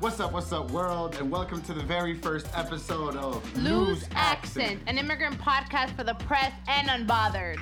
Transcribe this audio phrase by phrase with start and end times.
[0.00, 4.80] What's up, what's up, world, and welcome to the very first episode of Loose Accent,
[4.86, 7.58] an immigrant podcast for the press and unbothered.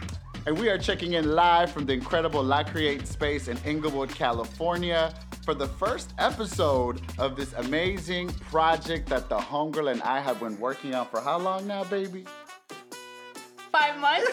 [0.46, 5.14] And we are checking in live from the incredible La Create space in Inglewood, California,
[5.44, 10.58] for the first episode of this amazing project that the homegirl and I have been
[10.60, 12.26] working on for how long now, baby?
[13.72, 14.30] Five months?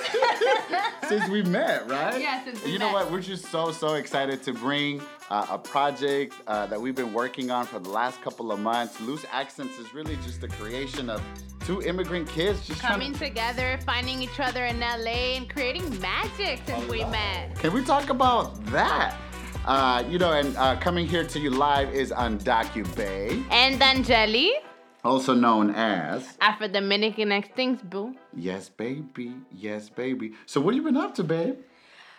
[1.07, 2.19] since we met, right?
[2.21, 3.05] Yeah, since we You know met.
[3.05, 3.11] what?
[3.11, 7.49] We're just so, so excited to bring uh, a project uh, that we've been working
[7.51, 8.99] on for the last couple of months.
[9.01, 11.21] Loose Accents is really just the creation of
[11.65, 13.19] two immigrant kids just Coming to.
[13.19, 17.55] together, finding each other in LA, and creating magic since we met.
[17.55, 19.15] Can we talk about that?
[19.65, 24.51] Uh, you know, and uh, coming here to you live is Undocubae, And Angeli,
[25.05, 28.13] also known as Afro Dominican Instincts, boo.
[28.35, 30.33] Yes, baby, yes, baby.
[30.45, 31.55] So, what have you been up to, babe?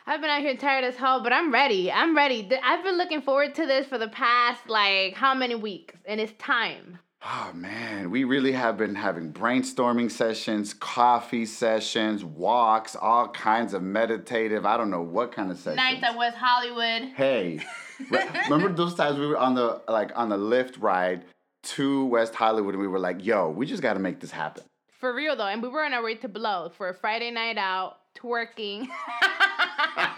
[0.07, 1.91] I've been out here tired as hell, but I'm ready.
[1.91, 2.47] I'm ready.
[2.63, 5.95] I've been looking forward to this for the past, like, how many weeks?
[6.05, 6.99] And it's time.
[7.27, 13.83] Oh man, we really have been having brainstorming sessions, coffee sessions, walks, all kinds of
[13.83, 15.77] meditative, I don't know what kind of sessions.
[15.77, 17.15] Nights at West Hollywood.
[17.15, 17.65] Hey,
[18.51, 21.25] remember those times we were on the like on the lift ride
[21.63, 24.65] to West Hollywood and we were like, "Yo, we just got to make this happen."
[25.01, 27.57] For real though, and we were on our way to blow for a Friday night
[27.57, 28.87] out, twerking.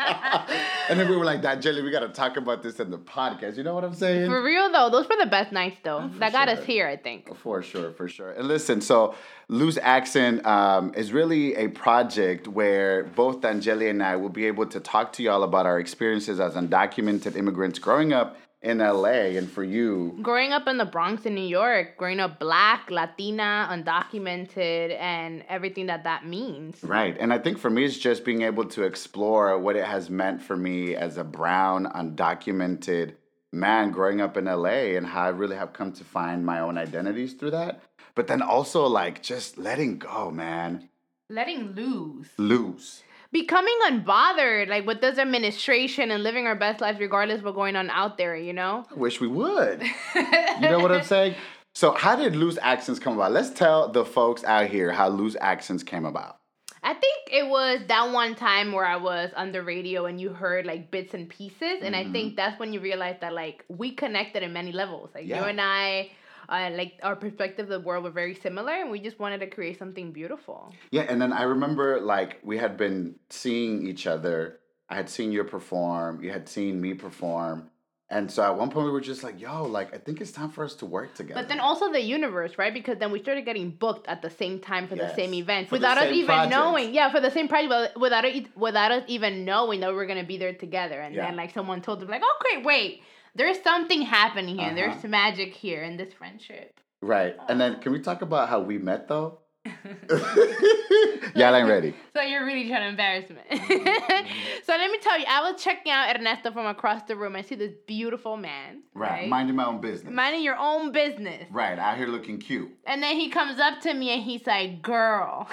[0.88, 3.56] And then we were like, "Dangeli, we got to talk about this in the podcast."
[3.56, 4.30] You know what I'm saying?
[4.30, 6.08] For real though, those were the best nights though.
[6.18, 7.36] that got us here, I think.
[7.38, 8.30] For sure, for sure.
[8.30, 9.16] And listen, so
[9.48, 14.66] Loose Accent um, is really a project where both Angeli and I will be able
[14.66, 18.36] to talk to y'all about our experiences as undocumented immigrants growing up
[18.66, 19.38] in LA.
[19.38, 23.68] And for you, Growing up in the Bronx in New York, growing up black, Latina,
[23.70, 26.82] undocumented, and everything that that means.
[26.82, 27.16] right.
[27.18, 30.42] And I think for me, it's just being able to explore what it has meant
[30.42, 33.14] for me as a brown, undocumented
[33.52, 36.76] man growing up in LA and how I really have come to find my own
[36.76, 37.80] identities through that.
[38.16, 40.88] But then also, like, just letting go, man.
[41.30, 42.28] Letting loose.
[42.36, 43.02] Loose.
[43.36, 47.76] Becoming unbothered, like with this administration and living our best lives regardless of what's going
[47.76, 48.86] on out there, you know?
[48.90, 49.82] I wish we would.
[50.14, 51.34] you know what I'm saying?
[51.74, 53.32] So, how did Loose Accents come about?
[53.32, 56.38] Let's tell the folks out here how Loose Accents came about.
[56.82, 60.30] I think it was that one time where I was on the radio and you
[60.30, 62.12] heard like bits and pieces, and I mm-hmm.
[62.12, 65.10] think that's when you realized that like we connected in many levels.
[65.14, 65.40] Like Yeah.
[65.40, 66.10] you and I,
[66.48, 69.46] uh, like our perspective of the world were very similar, and we just wanted to
[69.48, 70.72] create something beautiful.
[70.90, 74.60] Yeah, and then I remember like we had been seeing each other.
[74.88, 77.70] I had seen you perform, you had seen me perform.
[78.08, 80.50] And so at one point we were just like, yo, like I think it's time
[80.50, 81.40] for us to work together.
[81.40, 82.72] But then also the universe, right?
[82.72, 85.74] Because then we started getting booked at the same time for the same event For
[85.74, 86.54] without us even projects.
[86.54, 86.94] knowing.
[86.94, 90.06] Yeah, for the same project, but without it, without us even knowing that we were
[90.06, 91.00] gonna be there together.
[91.00, 91.26] And Yeah.
[91.26, 93.02] then like someone told them, like, oh great, wait,
[93.36, 94.68] there's something happening here.
[94.68, 94.74] Uh-huh.
[94.76, 96.80] There's magic here in this friendship.
[97.02, 97.36] right.
[97.48, 99.38] And then can we talk about how we met though?
[101.34, 101.94] Y'all ain't ready.
[102.14, 103.36] So you're really trying to embarrass me.
[103.50, 104.26] Mm-hmm.
[104.64, 107.36] so let me tell you, I was checking out Ernesto from across the room.
[107.36, 108.82] I see this beautiful man.
[108.94, 109.28] Right.
[109.28, 110.12] Minding my own business.
[110.12, 111.46] Minding your own business.
[111.50, 111.78] right.
[111.78, 112.70] Out here looking cute.
[112.86, 115.48] And then he comes up to me and he's like, girl.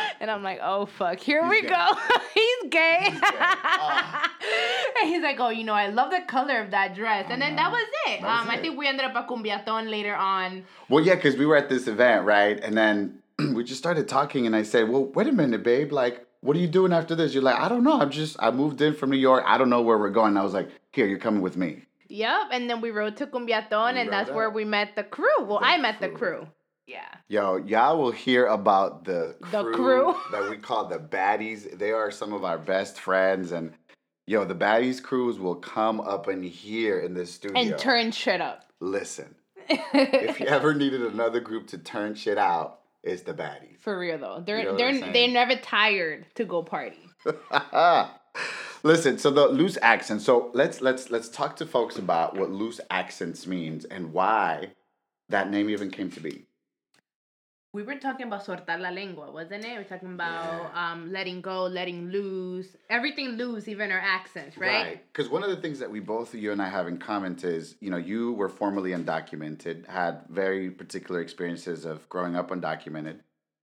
[0.20, 1.18] and I'm like, oh, fuck.
[1.18, 1.68] Here we gay.
[1.68, 1.88] go.
[2.34, 3.08] he's gay.
[3.22, 4.32] Ah.
[5.00, 7.26] and he's like, oh, you know, I love the color of that dress.
[7.28, 8.22] And then that was it.
[8.22, 10.64] That was um, I think we ended up at Cumbiaton later on.
[10.88, 12.58] Well, yeah, because we were at this event, right?
[12.60, 13.22] And then
[13.54, 15.92] we just started talking, and I said, "Well, wait a minute, babe.
[15.92, 18.00] Like, what are you doing after this?" You're like, "I don't know.
[18.00, 19.44] I'm just I moved in from New York.
[19.46, 22.48] I don't know where we're going." I was like, "Here, you're coming with me." Yep.
[22.52, 25.26] And then we rode to Cumbiaton, We and that's rode where we met the crew.
[25.40, 26.46] Well, The I met the crew.
[26.92, 27.00] Crew.
[27.28, 27.40] Yeah.
[27.42, 30.16] Yo, y'all will hear about the The crew, crew.
[30.32, 31.78] that we call the baddies.
[31.78, 33.72] They are some of our best friends, and
[34.26, 37.60] yo, the baddies crews will come up in here in this studio.
[37.60, 38.64] And turn shit up.
[38.80, 39.34] Listen,
[39.68, 43.80] if you ever needed another group to turn shit out, it's the baddies.
[43.80, 44.42] For real though.
[44.44, 46.98] They're You know they're they're never tired to go party.
[48.84, 50.24] Listen, so the loose accents.
[50.24, 54.72] So let's let's let's talk to folks about what loose accents means and why
[55.28, 56.46] that name even came to be.
[57.74, 59.70] We were talking about soltar la lengua, wasn't it?
[59.70, 65.02] We were talking about um, letting go, letting loose, everything loose, even our accents, right?
[65.10, 67.76] Because one of the things that we both, you and I, have in common is,
[67.80, 73.20] you know, you were formerly undocumented, had very particular experiences of growing up undocumented,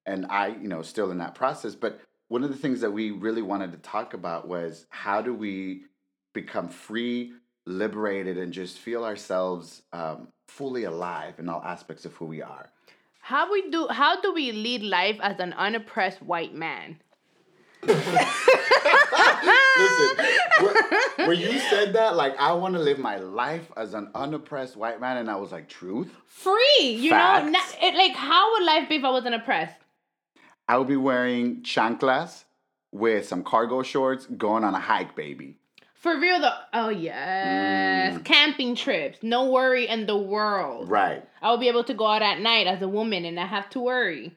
[0.08, 1.76] and I, you know, still in that process.
[1.76, 5.36] But one of the things that we really wanted to talk about was how do
[5.36, 5.84] we
[6.34, 7.34] become free,
[7.68, 12.72] liberated, and just feel ourselves um, fully alive in all aspects of who we are.
[13.30, 13.88] How we do?
[13.90, 16.98] How do we lead life as an unoppressed white man?
[17.84, 18.00] Listen,
[21.28, 25.00] when, you said that, like I want to live my life as an unoppressed white
[25.00, 26.12] man, and I was like, truth.
[26.26, 27.46] Free, you Facts.
[27.46, 27.52] know.
[27.52, 29.80] Not, it, like, how would life be if I wasn't oppressed?
[30.68, 32.46] I would be wearing chanclas
[32.92, 35.60] with some cargo shorts, going on a hike, baby.
[36.00, 36.56] For real though.
[36.74, 38.24] Oh yes, Mm.
[38.26, 39.20] camping trips.
[39.22, 40.90] No worry in the world.
[40.90, 41.24] Right.
[41.42, 43.70] I will be able to go out at night as a woman and not have
[43.72, 44.34] to worry.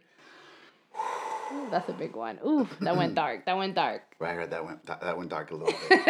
[1.54, 2.38] Ooh, that's a big one.
[2.44, 3.44] Ooh, that went dark.
[3.46, 4.02] That went dark.
[4.18, 4.50] Right, right.
[4.50, 6.00] That went that, that went dark a little bit.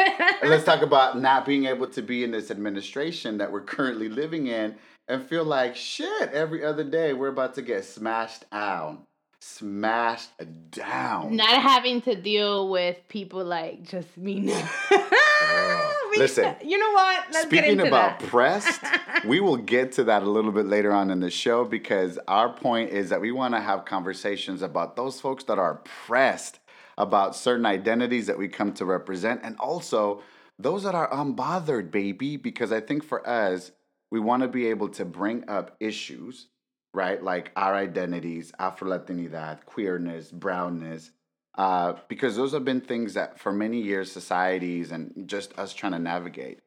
[0.45, 4.47] let's talk about not being able to be in this administration that we're currently living
[4.47, 4.77] in
[5.09, 7.13] and feel like shit every other day.
[7.13, 9.01] We're about to get smashed down,
[9.41, 10.31] smashed
[10.71, 11.37] down.
[11.37, 14.71] not having to deal with people like just me now.
[15.45, 17.25] Ah, we- Listen, you know what?
[17.33, 18.29] Let's get Speaking about that.
[18.29, 18.81] pressed,
[19.27, 22.53] we will get to that a little bit later on in the show because our
[22.53, 26.59] point is that we want to have conversations about those folks that are pressed
[26.99, 30.23] about certain identities that we come to represent and also
[30.59, 33.73] those that are unbothered, baby, because I think for us,
[34.11, 36.49] we want to be able to bring up issues,
[36.93, 37.21] right?
[37.23, 41.11] Like our identities, Afro Latinidad, queerness, brownness,
[41.57, 45.93] uh, because those have been things that for many years societies and just us trying
[45.93, 46.61] to navigate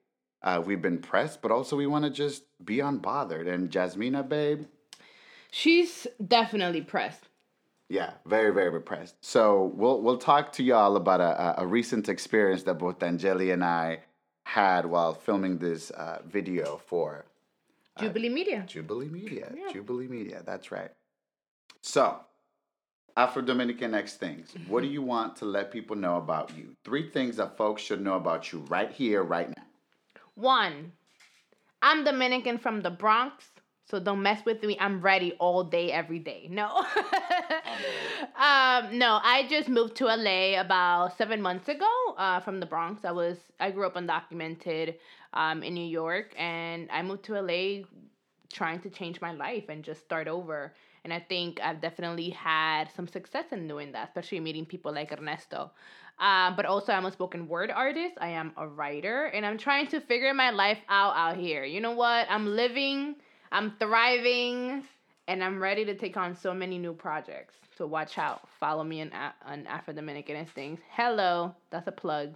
[0.43, 4.65] uh, we've been pressed but also we want to just be unbothered and jasmina babe
[5.51, 7.29] She's definitely pressed.
[7.89, 12.63] yeah very very repressed so we'll we'll talk to y'all about a, a- recent experience
[12.63, 13.99] that both angeli and i
[14.43, 17.25] had while filming this uh, video for
[17.97, 18.63] Jubilee Media.
[18.67, 19.47] Jubilee Media.
[19.57, 19.71] Yeah.
[19.71, 20.43] Jubilee Media.
[20.45, 20.91] That's right.
[21.81, 22.19] So,
[23.17, 24.53] Afro Dominican Instincts.
[24.67, 26.75] What do you want to let people know about you?
[26.83, 29.63] Three things that folks should know about you right here, right now.
[30.33, 30.91] One,
[31.81, 33.45] I'm Dominican from the Bronx,
[33.89, 34.75] so don't mess with me.
[34.81, 36.49] I'm ready all day, every day.
[36.51, 36.67] No.
[38.35, 43.05] um, no, I just moved to LA about seven months ago uh, from the Bronx.
[43.05, 44.95] I was I grew up undocumented
[45.33, 47.85] um, in New York, and I moved to LA
[48.51, 50.73] trying to change my life and just start over.
[51.05, 55.11] And I think I've definitely had some success in doing that, especially meeting people like
[55.11, 55.69] Ernesto.
[56.17, 58.15] Um, but also, I'm a spoken word artist.
[58.19, 61.63] I am a writer, and I'm trying to figure my life out out here.
[61.63, 62.25] You know what?
[62.27, 63.17] I'm living,
[63.51, 64.83] I'm thriving,
[65.27, 67.53] and I'm ready to take on so many new projects.
[67.77, 68.49] So watch out.
[68.59, 69.11] Follow me on,
[69.45, 70.81] on Afro Dominican Instincts.
[70.89, 72.33] Hello, that's a plug.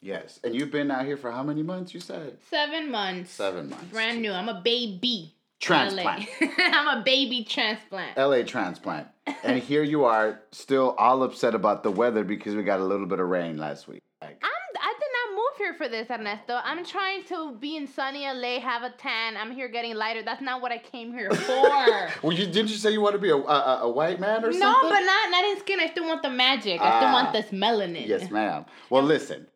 [0.00, 0.38] Yes.
[0.44, 2.38] And you've been out here for how many months, you said?
[2.48, 3.32] Seven months.
[3.32, 3.86] Seven months.
[3.86, 4.30] Brand new.
[4.30, 5.34] I'm a baby.
[5.60, 6.26] Transplant.
[6.40, 6.48] LA.
[6.58, 8.16] I'm a baby transplant.
[8.16, 9.08] LA transplant.
[9.44, 13.06] and here you are, still all upset about the weather because we got a little
[13.06, 14.00] bit of rain last week.
[14.22, 14.50] Like, I'm,
[14.82, 16.60] I did not move here for this, Ernesto.
[16.64, 19.36] I'm trying to be in sunny LA, have a tan.
[19.36, 20.22] I'm here getting lighter.
[20.22, 21.68] That's not what I came here for.
[22.22, 24.50] well, you, didn't you say you want to be a, a, a white man or
[24.52, 24.62] no, something?
[24.62, 25.78] No, but not not in skin.
[25.80, 26.80] I still want the magic.
[26.80, 27.12] I still Ah.
[27.12, 28.06] want this melanin.
[28.06, 28.64] Yes, ma'am.
[28.88, 29.46] Well, listen,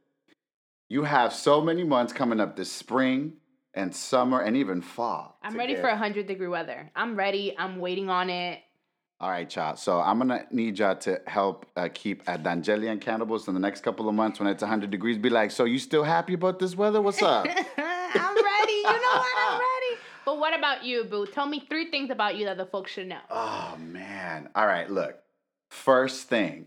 [0.88, 3.34] you have so many months coming up this spring
[3.74, 5.38] and summer and even fall.
[5.42, 6.90] I'm ready get- for 100 degree weather.
[6.94, 7.54] I'm ready.
[7.58, 8.60] I'm waiting on it.
[9.20, 9.76] All right, y'all.
[9.76, 13.82] So I'm gonna need y'all to help uh, keep at Dangeli accountable in the next
[13.82, 15.16] couple of months when it's 100 degrees.
[15.18, 17.00] Be like, so you still happy about this weather?
[17.00, 17.46] What's up?
[17.78, 18.72] I'm ready.
[18.72, 19.26] You know what?
[19.38, 20.00] I'm ready.
[20.24, 21.26] But what about you, Boo?
[21.26, 23.20] Tell me three things about you that the folks should know.
[23.30, 24.48] oh man.
[24.54, 25.16] All right, look.
[25.70, 26.66] First thing,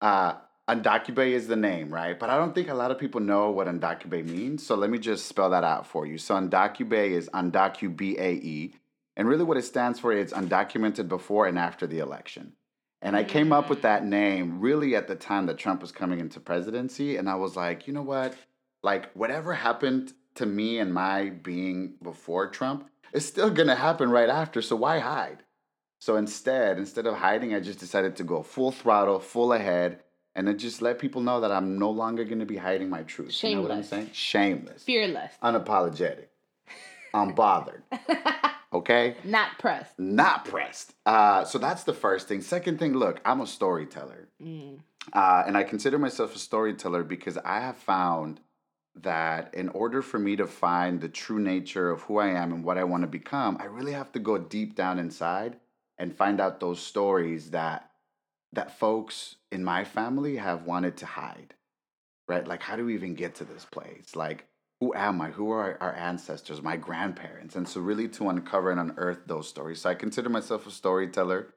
[0.00, 0.34] uh,
[0.68, 2.18] Undocube is the name, right?
[2.18, 4.66] But I don't think a lot of people know what Undocube means.
[4.66, 6.18] So let me just spell that out for you.
[6.18, 8.72] So Undocube is Undocubae.
[9.16, 12.52] And really what it stands for is undocumented before and after the election.
[13.00, 16.18] And I came up with that name really at the time that Trump was coming
[16.18, 17.16] into presidency.
[17.16, 18.34] And I was like, you know what?
[18.82, 24.10] Like, whatever happened to me and my being before Trump is still going to happen
[24.10, 24.60] right after.
[24.60, 25.44] So why hide?
[25.98, 30.00] So instead, instead of hiding, I just decided to go full throttle, full ahead,
[30.36, 33.02] and then just let people know that I'm no longer going to be hiding my
[33.02, 33.42] truth.
[33.42, 33.88] You know what I'm Shameless.
[33.88, 34.10] saying?
[34.12, 34.82] Shameless.
[34.84, 35.32] Fearless.
[35.42, 36.26] Unapologetic.
[37.12, 37.82] Unbothered.
[38.72, 39.16] Okay?
[39.24, 39.98] Not pressed.
[39.98, 40.92] Not pressed.
[41.06, 42.42] Uh, so that's the first thing.
[42.42, 44.28] Second thing, look, I'm a storyteller.
[44.42, 44.80] Mm.
[45.14, 48.40] Uh, and I consider myself a storyteller because I have found
[48.96, 52.64] that in order for me to find the true nature of who I am and
[52.64, 55.56] what I want to become, I really have to go deep down inside
[55.96, 57.90] and find out those stories that
[58.52, 61.54] that folks in my family have wanted to hide.
[62.28, 62.46] Right?
[62.46, 64.16] Like how do we even get to this place?
[64.16, 64.46] Like
[64.80, 65.30] who am I?
[65.30, 67.56] Who are our ancestors, my grandparents?
[67.56, 69.80] And so really to uncover and unearth those stories.
[69.80, 71.54] So I consider myself a storyteller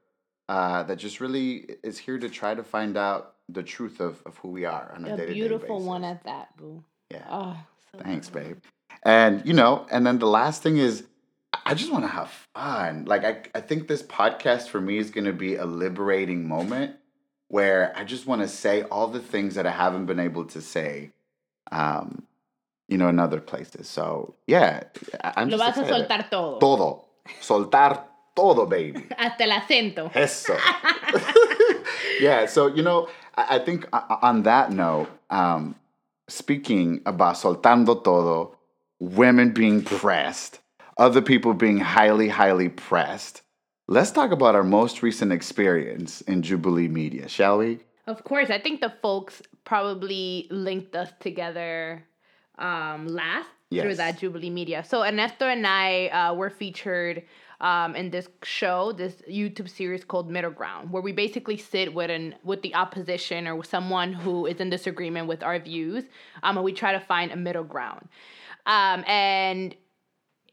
[0.47, 4.37] uh, that just really is here to try to find out the truth of, of
[4.37, 5.87] who we are on a, A day-to-day beautiful basis.
[5.87, 6.83] one at that, Boo.
[7.11, 7.25] Yeah.
[7.29, 7.57] Oh,
[7.91, 8.57] so Thanks, babe.
[9.03, 11.03] And you know, and then the last thing is
[11.69, 13.05] I just want to have fun.
[13.05, 16.95] Like I, I think this podcast for me is gonna be a liberating moment
[17.47, 20.61] where I just want to say all the things that I haven't been able to
[20.61, 21.11] say,
[21.71, 22.23] um,
[22.87, 23.87] you know, in other places.
[23.87, 24.83] So yeah,
[25.23, 26.57] I'm Lo just vas a soltar todo.
[26.59, 27.05] todo,
[27.39, 28.03] soltar
[28.35, 29.05] todo, baby.
[29.17, 30.09] Hasta el acento.
[30.15, 30.57] Eso.
[32.19, 32.47] yeah.
[32.47, 35.75] So you know, I, I think o- o- on that note, um,
[36.27, 38.55] speaking about soltando todo,
[38.99, 40.59] women being pressed,
[40.99, 43.41] other people being highly, highly pressed.
[43.87, 47.79] Let's talk about our most recent experience in Jubilee Media, shall we?
[48.05, 52.03] Of course, I think the folks probably linked us together
[52.59, 54.83] um, last through that Jubilee Media.
[54.83, 57.23] So Ernesto and I uh, were featured
[57.61, 62.09] um, in this show, this YouTube series called Middle Ground, where we basically sit with
[62.09, 66.03] an with the opposition or with someone who is in disagreement with our views,
[66.43, 68.07] um, and we try to find a middle ground.
[68.65, 69.75] Um, and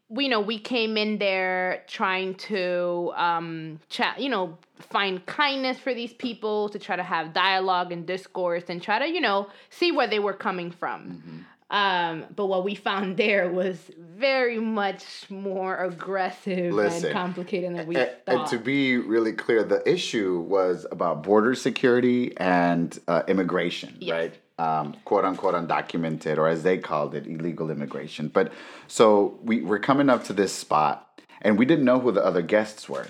[0.09, 5.95] we know we came in there trying to um chat you know find kindness for
[5.95, 9.91] these people to try to have dialogue and discourse and try to you know see
[9.93, 15.77] where they were coming from um but what we found there was very much more
[15.77, 20.87] aggressive Listen, and complicated than we and, and to be really clear, the issue was
[20.91, 24.13] about border security and uh, immigration, Yes.
[24.13, 24.35] right?
[24.59, 28.29] Um, quote unquote undocumented, or as they called it, illegal immigration.
[28.29, 28.53] But
[28.89, 32.41] so we we're coming up to this spot, and we didn't know who the other
[32.41, 33.09] guests were.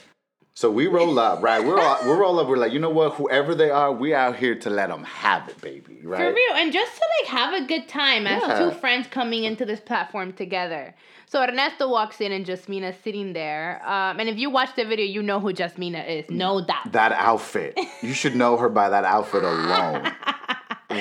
[0.54, 1.64] So we roll up, right?
[1.64, 2.48] We're all, we're roll up.
[2.48, 3.14] We're like, you know what?
[3.14, 6.18] Whoever they are, we out here to let them have it, baby, right?
[6.18, 8.58] For real, and just to like have a good time as Yeah.
[8.58, 10.96] two friends coming into this platform together.
[11.28, 13.82] So Ernesto walks in and Jasmina's sitting there.
[13.84, 16.92] Um, and if you watch the video, you know who Jasmina is, no doubt.
[16.92, 20.10] That outfit, you should know her by that outfit alone,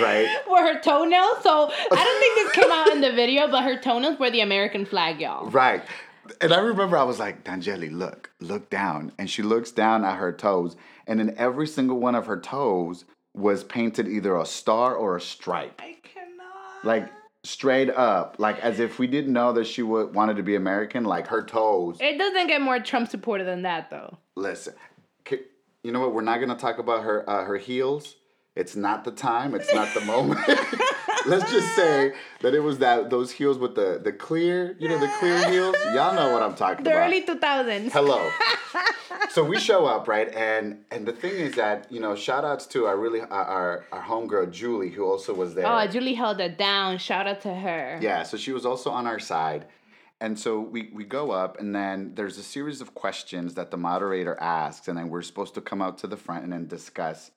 [0.02, 0.28] right?
[0.50, 1.44] Were her toenails?
[1.44, 4.42] So I don't think this came out in the video, but her toenails were the
[4.42, 5.50] American flag, y'all.
[5.50, 5.84] Right.
[6.42, 9.12] And I remember I was like, Dangeli, look, look down.
[9.20, 10.76] And she looks down at her toes,
[11.08, 15.22] and in every single one of her toes was painted either a star or a
[15.22, 15.82] stripe.
[15.84, 16.84] I cannot.
[16.84, 17.12] Like
[17.44, 21.04] straight up, like as if we didn't know that she would wanted to be American,
[21.04, 21.98] like her toes.
[22.00, 24.18] It doesn't get more Trump supported than that, though.
[24.36, 24.74] Listen,
[25.86, 26.14] you know what?
[26.14, 28.16] We're not gonna talk about her uh, her heels.
[28.56, 29.54] It's not the time.
[29.54, 30.40] It's not the moment.
[31.26, 34.98] Let's just say that it was that those heels with the the clear, you know,
[34.98, 35.76] the clear heels.
[35.94, 37.10] Y'all know what I'm talking The about.
[37.10, 37.92] The early 2000s.
[37.92, 38.30] Hello.
[39.30, 40.34] so we show up, right?
[40.34, 44.04] And and the thing is that you know, shout outs to our really our our,
[44.04, 45.68] homegirl Julie, who also was there.
[45.68, 46.98] Oh, Julie held it down.
[46.98, 48.00] Shout out to her.
[48.02, 49.66] Yeah, so she was also on our side.
[50.22, 53.78] And so we, we go up, and then there's a series of questions that the
[53.78, 57.32] moderator asks, and then we're supposed to come out to the front and then discuss,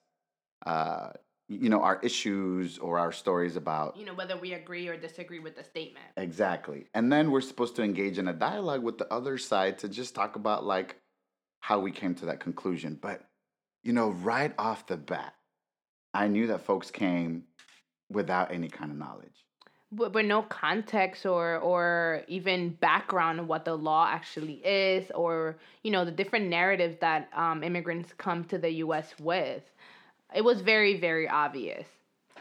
[0.65, 1.09] uh,
[1.47, 5.39] you know, our issues or our stories about You know, whether we agree or disagree
[5.39, 6.05] with the statement.
[6.15, 6.85] exactly.
[6.93, 10.13] And then we're supposed to engage in a dialogue with the other side to just
[10.13, 10.97] talk about like
[11.59, 12.97] how we came to that conclusion.
[13.01, 13.23] But
[13.83, 15.33] you know, right off the bat,
[16.13, 17.45] I knew that folks came
[18.11, 19.45] without any kind of knowledge.
[19.91, 25.57] but, but no context or or even background of what the law actually is or
[25.83, 29.15] you know the different narratives that um, immigrants come to the U.S.
[29.19, 29.63] with.
[30.33, 31.87] It was very very obvious.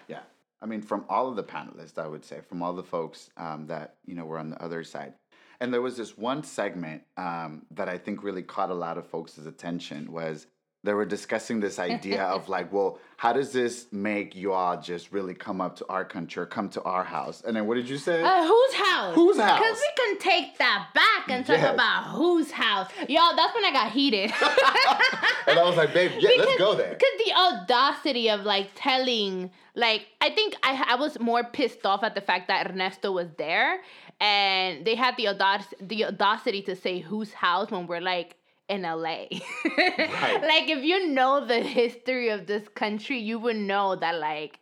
[0.09, 0.21] Yeah.
[0.61, 3.67] I mean, from all of the panelists, I would say, from all the folks um,
[3.69, 5.15] that, you know, were on the other side.
[5.61, 9.07] And there was this one segment um, that I think really caught a lot of
[9.07, 10.47] folks' attention was
[10.85, 15.11] they were discussing this idea of like, well, how does this make you all just
[15.11, 17.43] really come up to our country or come to our house?
[17.45, 18.23] And then what did you say?
[18.23, 19.15] Uh, whose house?
[19.17, 19.59] Whose house?
[19.59, 21.75] Because we can take that back and talk Yes.
[21.75, 22.89] about whose house.
[23.09, 24.31] Y'all, that's when I got heated.
[25.49, 26.91] and I was like, babe, yeah, let's go there.
[26.95, 32.05] Because the audacity of like telling, like, I think I, I was more pissed off
[32.05, 33.81] at the fact that Ernesto was there
[34.21, 38.37] and they had the audac- the audacity to say whose house when we're like
[38.69, 39.27] in LA.
[40.43, 44.61] Like, if you know the history of this country, you would know that, like,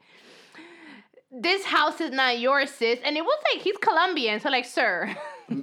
[1.30, 2.98] this house is not yours, sis.
[3.04, 4.40] And it was like, he's Colombian.
[4.40, 5.14] So, like, sir.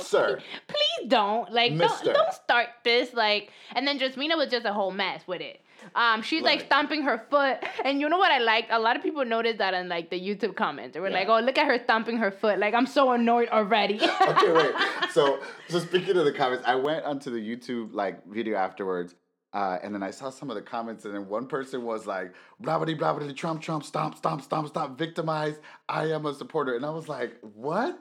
[0.00, 0.38] Sir.
[0.66, 1.52] Please don't.
[1.52, 2.06] Like, Mister.
[2.06, 3.12] don't, don't start this.
[3.14, 5.60] Like, and then Jasmina was just a whole mess with it.
[5.94, 8.70] Um, she's like stomping her foot, and you know what I liked?
[8.70, 10.94] A lot of people noticed that in like the YouTube comments.
[10.94, 12.58] They were like, "Oh, look at her stomping her foot!
[12.58, 14.74] Like I'm so annoyed already." okay, wait.
[15.12, 19.14] So, so speaking of the comments, I went onto the YouTube like video afterwards,
[19.52, 22.34] uh, and then I saw some of the comments, and then one person was like,
[22.60, 25.60] "Blah blah blah blah, Trump, Trump, stomp, stomp, stomp, stomp, victimized.
[25.88, 27.98] I am a supporter," and I was like, "What?"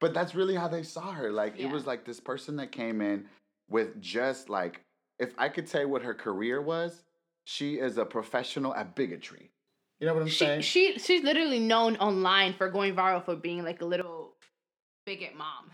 [0.00, 1.30] But that's really how they saw her.
[1.32, 1.66] Like Yeah.
[1.66, 3.26] it was like this person that came in
[3.68, 4.82] with just like,
[5.18, 7.02] if I could say what her career was,
[7.44, 9.50] she is a professional at bigotry.
[10.00, 10.60] You know what I'm she saying?
[10.62, 14.34] she she's literally known online for going viral for being like a little
[15.06, 15.70] bigot mom.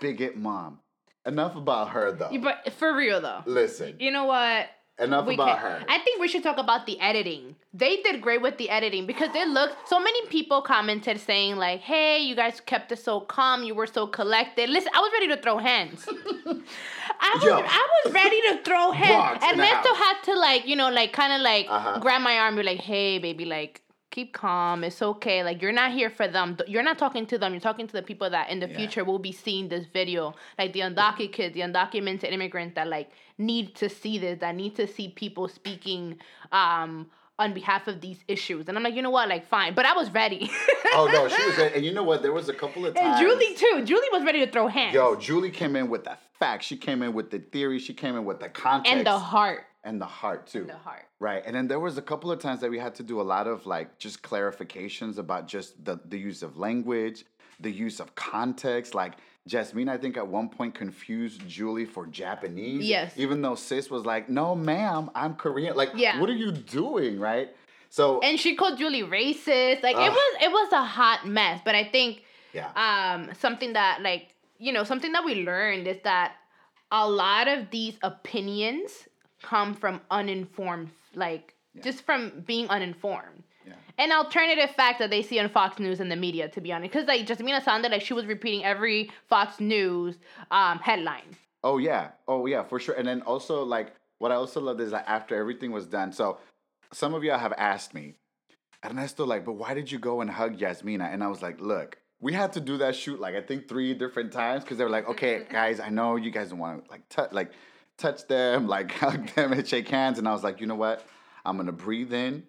[0.00, 0.78] Bigot mom.
[1.26, 2.30] Enough about her though.
[2.40, 3.96] But for real though, Listen.
[3.98, 4.66] you know what?
[4.98, 5.80] Enough we about can.
[5.80, 5.84] her.
[5.88, 7.56] I think we should talk about the editing.
[7.72, 9.88] They did great with the editing because it looked.
[9.88, 13.64] So many people commented saying like, "Hey, you guys kept it so calm.
[13.64, 16.06] You were so collected." Listen, I was ready to throw hands.
[16.08, 17.58] I was, Yo.
[17.58, 19.42] I was ready to throw hands.
[19.42, 21.98] In Ernesto had to like, you know, like kind of like Uh-huh.
[22.00, 23.80] grab my arm, and be like, "Hey, baby, like."
[24.14, 24.84] Keep calm.
[24.84, 25.42] It's okay.
[25.42, 26.56] Like you're not here for them.
[26.68, 27.52] You're not talking to them.
[27.52, 28.76] You're talking to the people that in the Yeah.
[28.76, 33.10] future will be seeing this video, like the undocumented kids, the undocumented immigrants that like
[33.38, 36.18] need to see this, that need to see people speaking
[36.52, 38.68] um on behalf of these issues.
[38.68, 39.28] And I'm like, you know what?
[39.28, 39.74] Like, fine.
[39.74, 40.48] But I was ready.
[40.92, 41.56] oh no, she was.
[41.58, 41.74] Ready.
[41.74, 42.22] And you know what?
[42.22, 43.18] There was a couple of times.
[43.20, 43.28] and.
[43.28, 43.84] Julie too.
[43.84, 44.94] Julie was ready to throw hands.
[44.94, 46.66] Yo, Julie came in with the facts.
[46.66, 47.80] She came in with the theory.
[47.80, 49.66] She came in with the context and the heart.
[49.84, 50.64] And the heart too.
[50.64, 51.04] The heart.
[51.20, 51.42] Right.
[51.46, 53.46] And then there was a couple of times that we had to do a lot
[53.46, 57.24] of like just clarifications about just the, the use of language,
[57.60, 58.94] the use of context.
[58.94, 59.14] Like
[59.46, 62.84] Jasmine, I think at one point confused Julie for Japanese.
[62.84, 63.12] Yes.
[63.16, 65.76] Even though sis was like, no, ma'am, I'm Korean.
[65.76, 66.20] Like, Yeah.
[66.20, 67.20] what are you doing?
[67.20, 67.54] Right.
[67.90, 69.82] So, And she called Julie racist.
[69.82, 71.60] Like it was it was a hot mess.
[71.64, 72.22] But I think
[72.52, 72.70] yeah.
[72.74, 76.32] um something that like you know something that we learned is that
[76.90, 79.08] a lot of these opinions
[79.52, 83.74] come from uninformed like just from being uninformed Yeah.
[83.98, 86.92] an alternative fact that they see on fox news and the media to be honest
[86.92, 90.12] because like jasmina sounded like she was repeating every fox news
[90.50, 91.30] um headline
[91.66, 92.10] Oh yeah.
[92.28, 92.94] Oh yeah, for sure.
[92.94, 96.36] And then also like what I also loved is that after everything was done, so
[96.92, 98.16] some of y'all have asked me,
[98.84, 101.06] Ernesto, like, but why did you go and hug Yasmina?
[101.10, 103.94] And I was like, look, we had to do that shoot like I think three
[103.94, 106.90] different times because they were like, okay, guys, I know you guys don't want to
[106.90, 107.50] like touch like
[107.98, 110.18] touch them, like hug them and shake hands.
[110.18, 111.06] And I was like, you know what?
[111.44, 112.44] I'm gonna breathe in,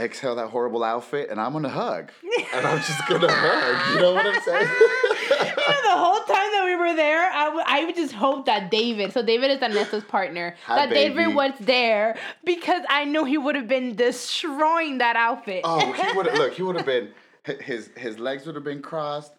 [0.00, 2.10] exhale that horrible outfit, and I'm gonna hug.
[2.54, 3.94] And I'm just gonna hug.
[3.94, 4.68] You know what I'm saying?
[5.30, 8.46] you know, the whole time that we were there, I, w- I would just hope
[8.46, 11.14] that David, so David is Ernesto's partner, Hi, that baby.
[11.16, 15.62] David was there because I know he would have been destroying that outfit.
[15.64, 16.54] Oh, he would have look.
[16.54, 17.10] He would have been
[17.60, 19.32] his his legs would have been crossed,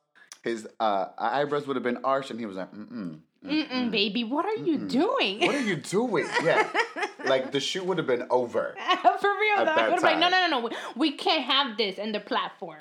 [0.43, 3.19] his uh, eyebrows would have been arched, and he was like, mm mm.
[3.45, 5.41] Mm-mm, baby, what are you doing?
[5.41, 6.25] What are you doing?
[6.43, 6.69] Yeah,
[7.25, 8.75] like the shoot would have been over.
[9.01, 9.61] For real, though.
[9.61, 10.75] I that would have been like, no, no, no, no.
[10.95, 12.79] We, can't have this in the platform.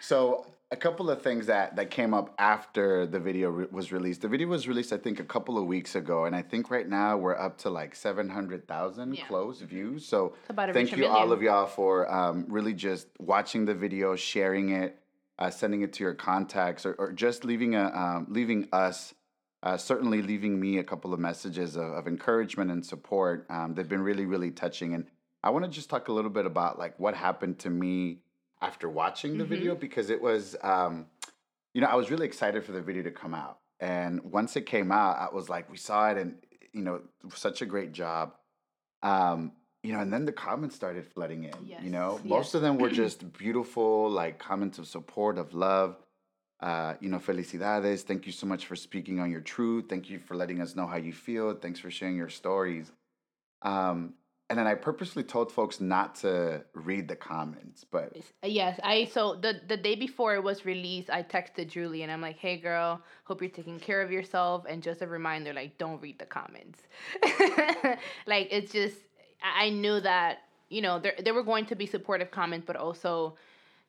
[0.00, 4.22] So a couple of things that that came up after the video re- was released.
[4.22, 6.88] The video was released, I think, a couple of weeks ago, and I think right
[6.88, 9.26] now we're up to like seven hundred thousand Yeah.
[9.26, 10.06] close views.
[10.06, 10.34] So
[10.72, 14.98] thank you all of y'all for um, really just watching the video, sharing it,
[15.38, 19.14] uh, sending it to your contacts, or, or just leaving a um, leaving us.
[19.66, 23.44] Uh, certainly leaving me a couple of messages of, of encouragement and support.
[23.50, 24.94] Um, they've been really, really touching.
[24.94, 25.06] And
[25.42, 28.20] I want to just talk a little bit about like what happened to me
[28.62, 29.48] after watching the Mhm.
[29.48, 31.06] video because it was, um,
[31.74, 33.58] you know, I was really excited for the video to come out.
[33.80, 36.36] And once it came out, I was like, we saw it, and
[36.72, 37.00] you know,
[37.34, 38.34] such a great job.
[39.02, 39.50] Um,
[39.82, 41.54] you know, and then the comments started flooding in.
[41.82, 42.54] you know, most yes.
[42.54, 45.96] of them were just beautiful, like comments of support, of love.
[46.60, 48.00] Uh, you know, felicidades.
[48.00, 49.86] Thank you so much for speaking on your truth.
[49.90, 51.54] Thank you for letting us know how you feel.
[51.54, 52.90] Thanks for sharing your stories.
[53.60, 54.14] Um,
[54.48, 59.34] and then I purposely told folks not to read the comments, but Yes, I so
[59.34, 63.02] the the day before it was released, I texted Julie and I'm like, "Hey girl,
[63.24, 66.80] hope you're taking care of yourself." And just a reminder, like, don't read the comments.
[68.26, 68.98] like it's just,
[69.42, 73.36] I knew that you know there there were going to be supportive comments, but also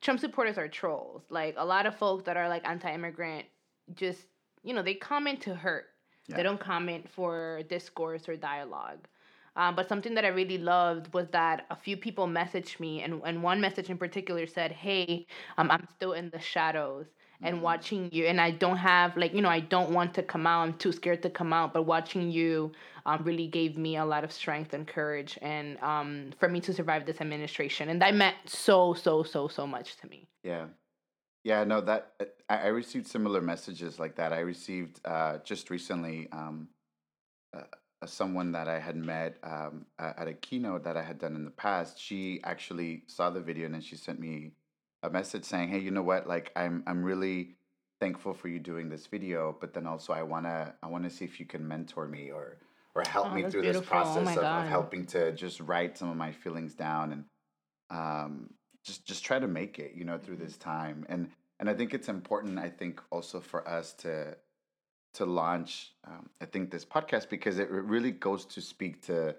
[0.00, 1.22] Trump supporters are trolls.
[1.30, 3.46] Like a lot of folks that are like anti-immigrant,
[3.94, 4.20] just
[4.62, 5.86] you know they comment to hurt.
[6.26, 6.36] Yeah.
[6.36, 9.08] They don't comment for discourse or dialogue.
[9.56, 13.20] Um, but something that I really loved was that a few people messaged me, and,
[13.24, 17.06] and one message in particular said, Hey, um, I'm still in the shadows
[17.42, 18.26] and watching you.
[18.26, 20.62] And I don't have, like, you know, I don't want to come out.
[20.62, 21.72] I'm too scared to come out.
[21.72, 22.72] But watching you
[23.06, 26.72] um, really gave me a lot of strength and courage and um, for me to
[26.72, 27.88] survive this administration.
[27.88, 30.28] And that meant so, so, so, so much to me.
[30.42, 30.66] Yeah.
[31.44, 34.32] Yeah, no, that uh, I, I received similar messages like that.
[34.32, 36.68] I received uh, just recently um,
[37.56, 37.62] uh,
[38.02, 41.44] uh, someone that I had met um, at a keynote that I had done in
[41.44, 41.98] the past.
[41.98, 44.52] She actually saw the video and then she sent me
[45.02, 46.26] a message saying, "Hey, you know what?
[46.26, 47.56] Like, I'm I'm really
[48.00, 51.40] thankful for you doing this video, but then also I wanna I wanna see if
[51.40, 52.58] you can mentor me or
[52.94, 53.98] or help Oh, me through this beautiful.
[53.98, 57.24] Oh process my of, of helping to just write some of my feelings down and
[57.90, 58.50] um,
[58.84, 61.06] just just try to make it, you know, through this time.
[61.08, 61.30] And
[61.60, 62.58] and I think it's important.
[62.58, 64.36] I think also for us to
[65.14, 65.92] to launch.
[66.06, 69.36] Um, I think this podcast because it really goes to speak to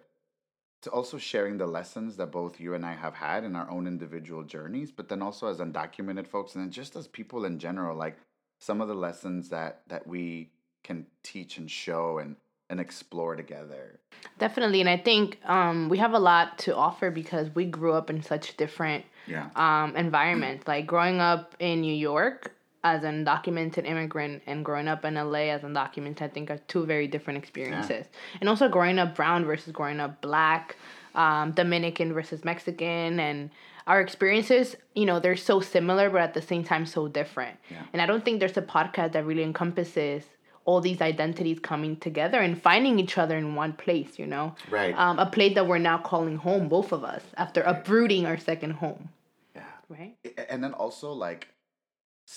[0.81, 3.85] to also sharing the lessons that both you and I have had in our own
[3.87, 7.97] individual journeys, but then also as undocumented folks, and then just as people in general,
[7.97, 8.17] like
[8.59, 10.49] some of the lessons that that we
[10.83, 12.35] can teach and show and
[12.69, 13.99] and explore together.
[14.37, 18.09] Definitely, and I think um, we have a lot to offer because we grew up
[18.09, 19.49] in such different Yeah.
[19.55, 20.67] um, environments.
[20.67, 25.49] Like growing up in New York as an undocumented immigrant and growing up in LA
[25.49, 28.05] as undocumented, I think are two very different experiences.
[28.39, 30.77] And also growing up brown versus growing up black,
[31.15, 33.49] um, Dominican versus Mexican, and
[33.85, 37.57] our experiences, you know, they're so similar, but at the same time so different.
[37.69, 37.83] Yeah.
[37.91, 40.23] And I don't think there's a podcast that really encompasses
[40.63, 44.55] all these identities coming together and finding each other in one place, you know?
[44.69, 44.93] Right.
[44.95, 48.71] Um, a place that we're now calling home, both of us, after uprooting our second
[48.71, 49.09] home,
[49.55, 49.63] yeah.
[49.89, 50.15] right?
[50.47, 51.47] And then also like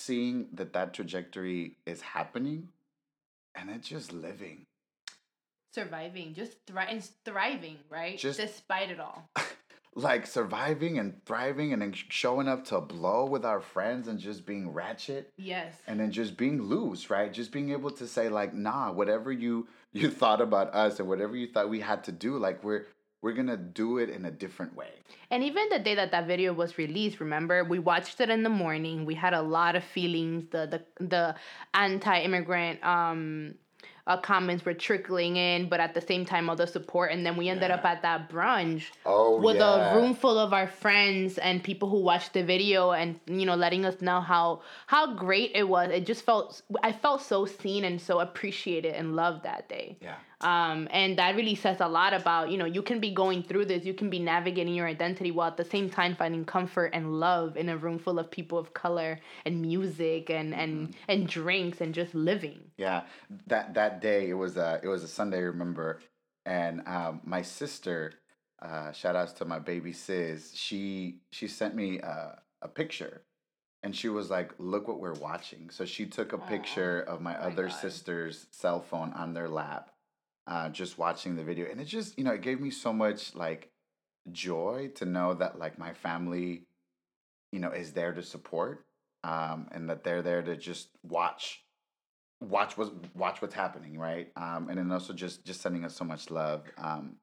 [0.03, 2.69] seeing that that trajectory is happening
[3.55, 4.65] and then just living.
[5.75, 8.17] Surviving, just thri- and thriving, right?
[8.19, 9.29] Just- Despite it all.
[9.95, 14.47] like surviving and thriving and then showing up to blow with our friends and just
[14.47, 15.75] being ratchet Yes.
[15.87, 19.69] and then just being loose right just being able to say like nah whatever you
[19.93, 22.87] you thought about us and whatever you thought we had to do like we're
[23.23, 24.91] we're gonna do it in a different way
[25.31, 28.51] And even the day that that video was released, remember, we watched it in the
[28.51, 29.07] morning.
[29.07, 30.45] We had a lot of feelings.
[30.51, 30.63] The
[30.99, 31.35] the the
[31.73, 33.55] anti-immigrant um
[34.07, 37.13] uh, comments were trickling in, but at the same time, all the support.
[37.13, 40.67] And then we ended up at that brunch oh with a room full of our
[40.67, 45.15] friends and people who watched the video, and you know, letting us know how how
[45.15, 45.91] great it was.
[45.91, 49.99] It just felt I felt so seen and so appreciated and loved that day.
[50.01, 53.43] yeah Um, and that really says a lot about you know you can be going
[53.43, 56.91] through this you can be navigating your identity while at the same time finding comfort
[56.95, 61.29] and love in a room full of people of color and music and and and
[61.29, 63.03] drinks and just living Yeah,
[63.47, 65.39] that that day it was a it was a Sunday.
[65.39, 66.01] I remember,
[66.45, 68.15] and um, my sister,
[68.61, 70.53] uh, shout outs to my baby sis.
[70.55, 73.23] She she sent me uh, a picture,
[73.83, 77.33] and she was like, "Look what we're watching." So she took a picture of my
[77.35, 77.77] my other God.
[77.81, 79.92] sister's cell phone on their lap,
[80.47, 83.35] uh, just watching the video, and it just you know it gave me so much
[83.35, 83.71] like
[84.31, 86.67] joy to know that like my family,
[87.51, 88.85] you know, is there to support,
[89.25, 91.65] um, and that they're there to just watch
[92.41, 94.33] watch what's watch what's happening right?
[94.37, 97.17] Um and then also just just sending us so much love um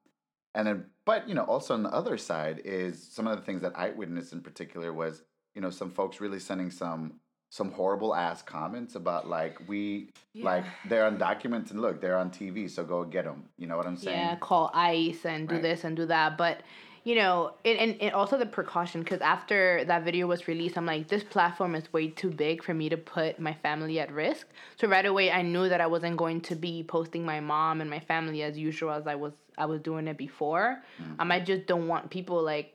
[0.54, 3.62] and then but you know also on the other side is some of the things
[3.62, 5.22] that i witnessed in particular was
[5.54, 7.14] you know some folks really sending some
[7.50, 12.84] some horrible ass comments about like we like they're undocumented look they're on tv so
[12.84, 14.16] go get them you know what i'm saying?
[14.16, 15.62] yeah call ice and do Right.
[15.62, 16.60] this and do that but
[17.02, 20.86] you know and, and, and also the precaution because after that video was released i'm
[20.86, 24.46] like this platform is way too big for me to put my family at risk.
[24.80, 27.90] So right away i knew that i wasn't going to be posting my mom and
[27.90, 30.82] my family as usual as i was i was doing it before.
[31.18, 32.74] Um, i just don't want people like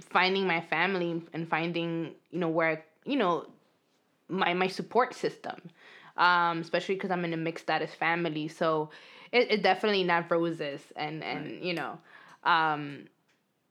[0.00, 3.46] finding my family and finding you know where you know
[4.28, 5.56] my my support system
[6.16, 8.48] um especially because i'm in a mixed status family.
[8.48, 8.90] So
[9.32, 11.98] it, it definitely not roses and and you know
[12.44, 13.06] um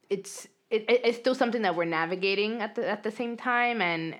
[0.09, 3.81] it's it, it- it's still something that we're navigating at the at the same time.
[3.81, 4.15] And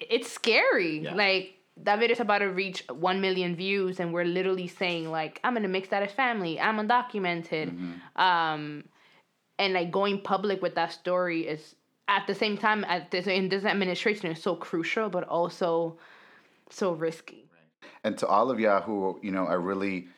[0.00, 0.98] it's scary.
[1.00, 1.14] Yeah.
[1.14, 5.40] like that video is about to reach 1 million views and we're literally saying like
[5.42, 6.58] i'm in a mixed status family.
[6.60, 7.68] I'm undocumented.
[8.16, 8.84] Um
[9.58, 11.76] and like going public with that story is
[12.16, 15.96] at the same time at this in this administration is so crucial but also
[16.70, 17.44] so risky.
[18.04, 20.08] And to all of y'all who you know are really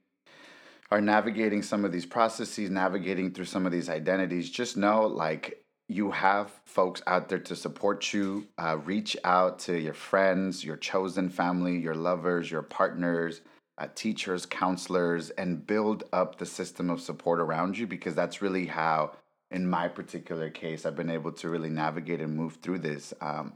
[0.91, 5.65] are navigating some of these processes navigating through some of these identities just know like
[5.89, 10.77] you have folks out there to support you uh, reach out to your friends your
[10.77, 13.41] chosen family your lovers your partners
[13.79, 18.67] uh, teachers counselors and build up the system of support around you because that's really
[18.67, 19.11] how
[19.55, 23.53] in my particular case i've been able to really navigate and move through this um,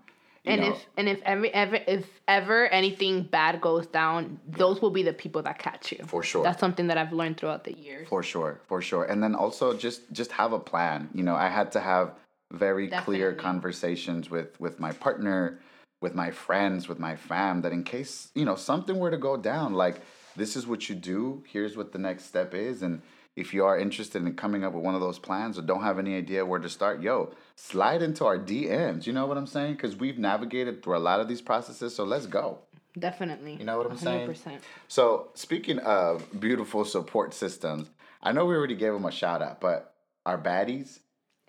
[0.49, 4.91] and know, if and if ever ever if ever anything bad goes down those will
[4.91, 6.05] be the people that catch you.
[6.07, 6.43] For sure.
[6.43, 8.09] That's something that i've learned throughout the years.
[8.09, 9.05] For sure, for sure.
[9.05, 11.11] And then also just just have a plan.
[11.15, 12.15] You know, I had to have
[12.51, 15.61] very clear conversations with with my partner,
[16.01, 19.37] with my friends, with my fam that in case, you know, something were to go
[19.37, 20.01] down, like
[20.37, 23.03] this is what you do, here's what the next step is and
[23.39, 25.99] if you are interested in coming up with one of those plans or don't have
[25.99, 29.07] any idea where to start, yo, slide into our DMs.
[29.07, 29.75] You know what I'm saying?
[29.75, 31.95] Because we've navigated through a lot of these processes.
[31.95, 32.59] So let's go.
[32.99, 34.29] definitely You know what I'm saying?
[34.29, 37.89] 100% So, speaking of beautiful support systems,
[38.23, 39.95] I know we already gave them a shout out, but
[40.27, 40.99] our baddies,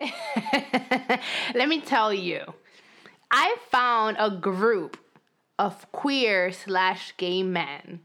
[1.54, 2.40] let me tell you
[3.30, 4.96] i found a group
[5.58, 8.00] of queer slash gay men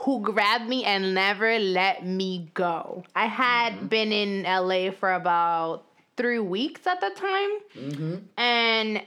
[0.00, 3.04] who grabbed me and never let me go.
[3.14, 3.86] I had mm-hmm.
[3.88, 5.84] been in la for about
[6.16, 7.50] three weeks at the time.
[7.76, 8.14] Mm-hmm.
[8.36, 9.02] And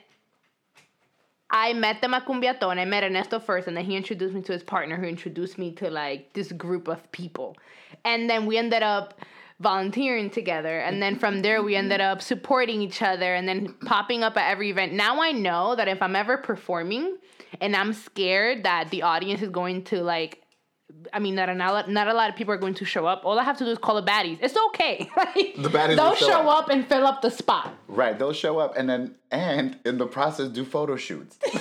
[1.50, 2.78] I met them at Cumbiaton.
[2.78, 5.72] I met Ernesto first, and then he introduced me to his partner, who introduced me
[5.74, 7.58] to like this group of people,
[8.06, 9.20] and then we ended up
[9.60, 10.80] volunteering together.
[10.80, 14.50] And then from there we ended up supporting each other and then popping up at
[14.50, 14.94] every event.
[14.94, 17.18] Now i know that if i'm ever performing
[17.60, 20.41] and i'm scared that the audience is going to like
[21.14, 23.26] I mean, not a, not a lot of people are going to show up.
[23.26, 24.40] All I have to do is call the baddies.
[24.42, 25.10] It's okay.
[25.58, 26.66] the baddies they'll show, show up.
[26.66, 26.70] up.
[26.70, 27.74] and fill up the spot.
[27.88, 31.38] Right, they'll show up and then and in the process do photo shoots.
[31.54, 31.60] you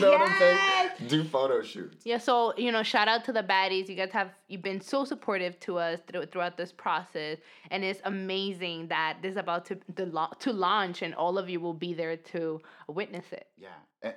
[0.00, 0.20] know yes.
[0.20, 0.75] what I'm saying?
[1.08, 2.04] Do photo shoots.
[2.04, 3.88] Yeah, so you know, shout out to the baddies.
[3.88, 7.38] You guys have you've been so supportive to us through, throughout this process,
[7.70, 11.60] and it's amazing that this is about to the to launch, and all of you
[11.60, 13.48] will be there to witness it.
[13.58, 13.68] Yeah,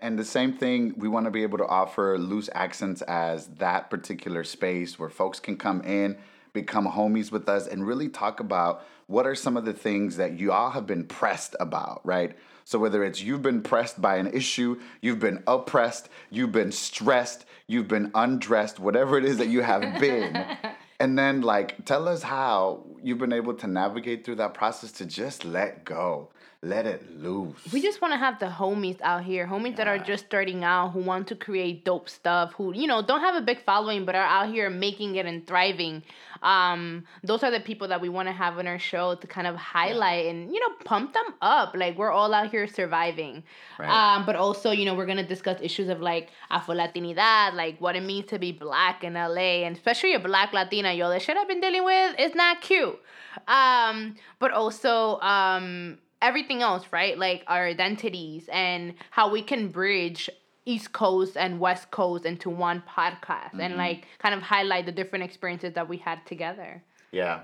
[0.02, 3.89] and the same thing, we want to be able to offer loose accents as that
[3.89, 6.18] particular space where folks can come in,
[6.54, 10.39] become homies with us, and really talk about what are some of the things that
[10.39, 12.38] you all have been pressed about, right?
[12.69, 17.45] So whether it's you've been pressed by an issue, you've been oppressed, you've been stressed,
[17.65, 20.45] you've been undressed, whatever it is that you have been.
[20.99, 25.08] and then like tell us how you've been able to navigate through that process to
[25.08, 26.29] just let go
[26.62, 27.56] let it loose.
[27.72, 29.76] We just want to have the homies out here, homies yeah.
[29.78, 33.22] that are just starting out, who want to create dope stuff, who you know don't
[33.22, 36.04] have a big following but are out here making it and thriving.
[36.44, 39.48] Um, those are the people that we want to have on our show to kind
[39.48, 40.32] of highlight yeah.
[40.32, 41.76] and you know pump them up.
[41.76, 43.44] Like we're all out here surviving.
[43.78, 43.90] Right.
[43.90, 47.96] Um, but also you know we're gonna discuss issues of like Afro Latinidad, like what
[47.96, 50.92] it means to be black in LA, and especially a black Latina.
[50.92, 53.00] Yo, the shit I've been dealing with is not cute.
[53.48, 57.17] Um, but also um everything else, right?
[57.17, 60.29] Like our identities and how we can bridge
[60.65, 63.62] East Coast and West Coast into one podcast mm-hmm.
[63.62, 66.84] and like kind of highlight the different experiences that we had together.
[67.12, 67.41] Yeah.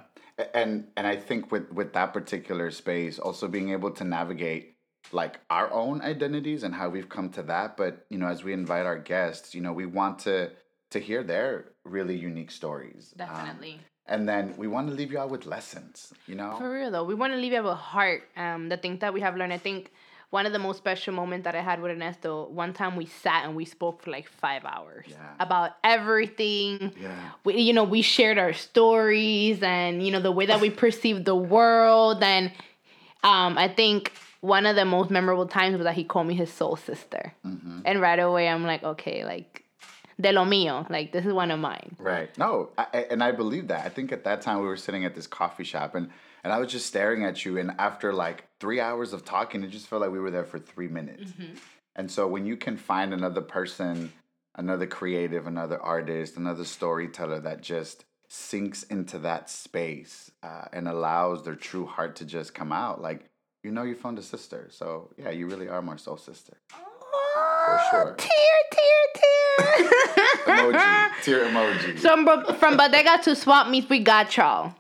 [0.53, 4.75] And and I think with with that particular space also being able to navigate
[5.11, 8.53] like our own identities and how we've come to that, but you know, as we
[8.53, 10.51] invite our guests, you know, we want to
[10.91, 13.13] to hear their really unique stories.
[13.19, 13.73] Um, Definitely.
[13.73, 16.91] Um, and then we want to leave you out with lessons you know for real
[16.91, 19.35] though we want to leave you out with heart um the things that we have
[19.35, 19.91] learned i think
[20.31, 23.45] one of the most special moments that i had with ernesto one time we sat
[23.45, 25.33] and we spoke for like five hours yeah.
[25.39, 27.31] about everything yeah.
[27.43, 31.25] we, you know we shared our stories and you know the way that we perceive
[31.25, 32.51] the world and
[33.23, 36.51] um i think one of the most memorable times was that he called me his
[36.51, 37.79] soul sister mm-hmm.
[37.85, 39.64] and right away i'm like okay like
[40.19, 40.89] de lo mío.
[40.89, 41.95] Like this is one of mine.
[41.99, 42.35] Right.
[42.37, 43.85] No, I, and I believe that.
[43.85, 46.09] I think at that time we were sitting at this coffee shop and
[46.43, 49.69] and I was just staring at you and after like 3 hours of talking it
[49.69, 51.31] just felt like we were there for 3 minutes.
[51.31, 51.55] Mm-hmm.
[51.95, 54.11] And so when you can find another person,
[54.53, 61.43] another creative, another artist, another storyteller that just sinks into that space uh, and allows
[61.43, 63.29] their true heart to just come out like
[63.63, 64.67] you know you found a sister.
[64.71, 66.57] So yeah, you really are my soul sister.
[66.69, 68.15] For sure.
[68.17, 69.44] Tear, tear, tear.
[70.45, 71.23] Emoji.
[71.23, 71.99] Tear emoji.
[71.99, 74.73] So from bodega to swap meets, we got y'all.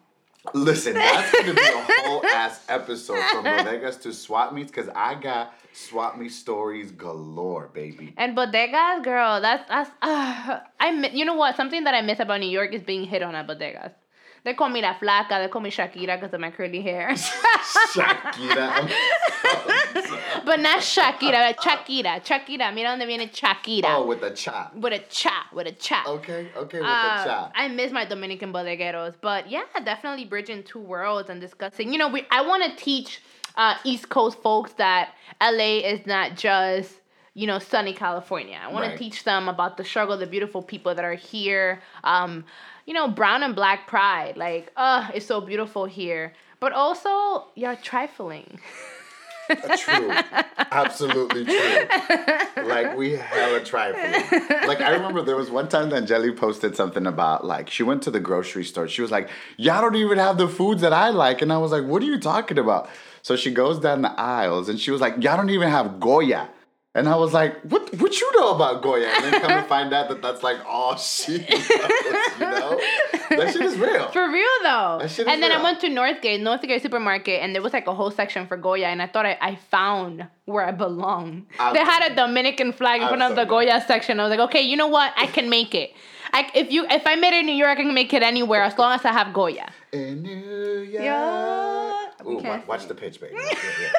[0.53, 5.15] Listen, that's gonna be a whole ass episode from bodegas to swap meets because I
[5.15, 8.13] got swap meet stories galore, baby.
[8.17, 9.89] And bodegas, girl, that's that's.
[10.01, 11.55] Uh, I you know what?
[11.55, 13.91] Something that I miss about New York is being hit on at bodegas.
[14.45, 15.41] They call me La Flaca.
[15.41, 17.09] They call me Shakira because of my curly hair.
[17.93, 18.87] Shakira.
[20.45, 22.23] but not Shakira, Shakira.
[22.23, 22.71] Shakira.
[22.71, 23.95] Mira dónde viene Shakira.
[23.95, 24.69] Oh, with a cha.
[24.75, 25.49] With a cha.
[25.51, 26.03] With a cha.
[26.07, 27.51] Okay, okay, with uh, a cha.
[27.55, 29.15] I miss my Dominican bodegueros.
[29.19, 31.91] But yeah, definitely bridging two worlds and discussing.
[31.91, 33.21] You know, we I want to teach
[33.57, 36.93] uh, East Coast folks that LA is not just
[37.37, 38.57] you know, sunny California.
[38.61, 38.91] I want right.
[38.93, 41.81] to teach them about the struggle, the beautiful people that are here.
[42.05, 42.45] Um,
[42.85, 44.37] you know, brown and black pride.
[44.37, 46.33] Like, uh, it's so beautiful here.
[46.59, 48.59] But also, you're trifling.
[49.77, 50.11] true.
[50.71, 52.65] Absolutely true.
[52.65, 54.49] Like we hella trifling.
[54.67, 58.01] Like I remember there was one time that Jelly posted something about like she went
[58.03, 58.87] to the grocery store.
[58.87, 61.41] She was like, Y'all don't even have the foods that I like.
[61.41, 62.89] And I was like, What are you talking about?
[63.21, 66.49] So she goes down the aisles and she was like, Y'all don't even have Goya.
[66.95, 69.07] And I was like, what what you know about Goya?
[69.07, 71.69] And then come to find out that that's like all she knows,
[72.39, 72.79] you know?
[73.31, 74.07] That shit is real.
[74.11, 74.99] For real though.
[75.01, 75.59] That shit and then real.
[75.59, 78.87] I went to Northgate, Northgate supermarket, and there was like a whole section for Goya,
[78.87, 81.47] and I thought I, I found where I belong.
[81.73, 84.17] They had a Dominican flag in front of the Goya section.
[84.21, 85.11] I was like, okay, you know what?
[85.17, 85.91] I can make it.
[86.31, 88.63] I, if you if I made it in New York, I can make it anywhere
[88.63, 89.69] as long as I have Goya.
[89.91, 91.03] In New York.
[91.03, 92.07] Yeah.
[92.25, 93.35] Ooh, watch, watch the pitch, baby.
[93.37, 93.91] yeah, yeah.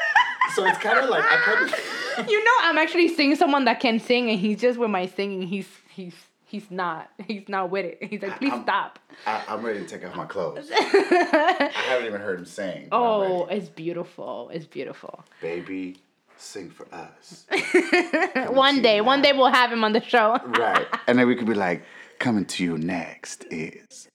[0.57, 2.29] So it's kind of like I kind of.
[2.31, 5.42] you know, I'm actually seeing someone that can sing, and he's just with my singing.
[5.42, 6.14] He's he's
[6.47, 7.99] he's not he's not with it.
[8.03, 8.99] He's like, please I'm, stop.
[9.27, 10.71] I, am ready to take off my clothes.
[10.75, 12.88] I haven't even heard him sing.
[12.90, 14.49] Oh, it's beautiful.
[14.51, 15.25] It's beautiful.
[15.42, 15.99] Baby,
[16.38, 17.45] sing for us.
[18.49, 19.25] one day, one now.
[19.25, 20.40] day we'll have him on the show.
[20.59, 20.87] right.
[21.07, 21.83] And then we could be like,
[22.19, 24.09] coming to you next is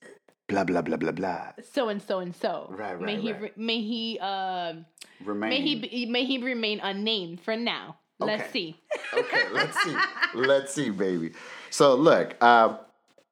[0.51, 1.51] blah, blah, blah, blah, blah.
[1.73, 2.67] So and so and so.
[2.69, 3.41] Right, May right, he right.
[3.41, 4.85] re- may he um
[5.23, 5.49] Remain.
[5.49, 7.97] may he be, may he remain unnamed for now.
[8.19, 8.75] Let's see.
[9.13, 9.95] okay, let's see.
[10.35, 11.31] Let's see, baby.
[11.71, 12.77] So look, uh,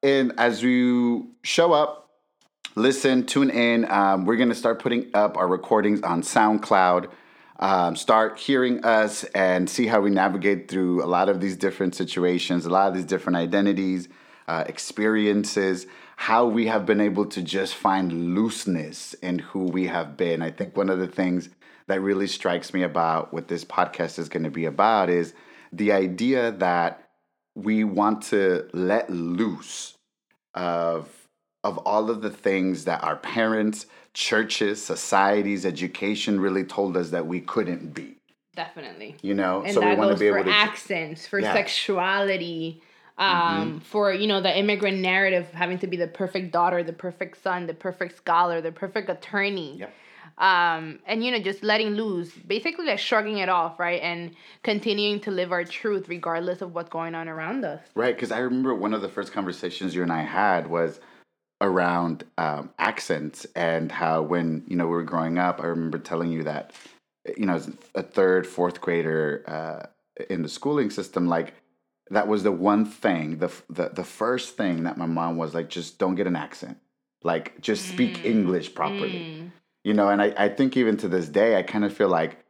[0.02, 2.10] and as you show up,
[2.76, 3.90] listen, tune in.
[3.92, 7.10] Um, we're gonna start putting up our recordings on SoundCloud.
[7.60, 11.94] Um, start hearing us and see how we navigate through a lot of these different
[11.94, 14.08] situations, a lot of these different identities,
[14.48, 15.86] uh, experiences,
[16.20, 20.42] how we have been able to just find looseness in who we have been.
[20.42, 21.48] I think one of the things
[21.88, 25.34] that really strikes me about what this podcast is going to be about is
[25.72, 27.08] the idea that
[27.56, 29.94] we want to let loose
[30.54, 31.08] of
[31.64, 37.28] of all of the things that our parents, churches, societies, education really told us that
[37.28, 38.18] we couldn't be.
[38.56, 39.16] Definitely.
[39.22, 41.54] You know, And so we want to be for able to accents, for Yeah.
[41.54, 42.82] sexuality,
[43.20, 47.44] um, for you know the immigrant narrative having to be the perfect daughter, the perfect
[47.44, 49.78] son, the perfect scholar, the perfect attorney.
[49.80, 49.94] Yep.
[50.38, 55.20] Um, and you know just letting loose, basically like shrugging it off, right, and continuing
[55.22, 57.82] to live our truth regardless of what's going on around us.
[57.94, 61.02] Right, because I remember one of the first conversations you and I had was
[61.62, 66.32] around um, accents and how when you know we were growing up, I remember telling
[66.32, 66.72] you that
[67.36, 71.54] you know as a third, fourth grader uh, in the schooling system, like
[72.12, 75.70] that was the one thing, the the the first thing that my mom was like,
[75.70, 76.78] just don't get an accent,
[77.24, 79.52] like just speak Mm, English properly Mm.
[79.84, 82.44] you know and I, I think even to this day i kind of feel like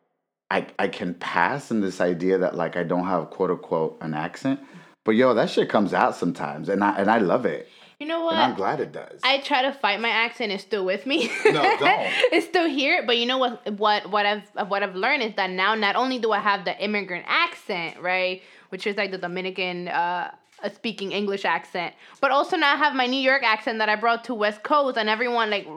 [0.52, 4.14] I, I can pass in this idea that like i don't have quote unquote an
[4.14, 4.60] accent
[5.06, 7.68] but yo that shit comes out sometimes and i and i love it
[8.00, 8.34] You know what?
[8.34, 10.52] and i'm glad it does I try to fight my accent.
[10.54, 11.30] It's still with me.
[11.46, 12.08] No, don't.
[12.36, 13.04] it's still here.
[13.06, 13.54] But you know what?
[13.84, 16.76] What what I've what I've learned is that now not only do I have the
[16.88, 20.32] immigrant accent, right, which is like the Dominican uh,
[20.74, 24.24] speaking English accent, but also now I have my New York accent that I brought
[24.26, 25.68] to West Coast, and everyone like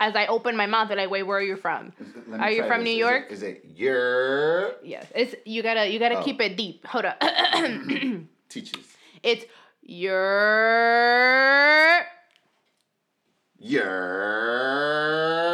[0.00, 1.92] as I open my mouth, they're like, "Wait, where are you from?"
[2.38, 2.86] Are you from this.
[2.86, 3.26] New Is York?
[3.30, 6.24] is it your Yes, it's you gotta you gotta Oh.
[6.24, 6.86] keep it deep.
[6.86, 7.20] Hold up.
[8.48, 9.44] teaches it's
[9.82, 12.00] your.
[13.60, 15.47] your